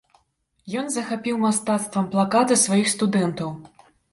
[0.81, 3.57] Ен захапіў мастацтвам плаката сваіх студэнтаў.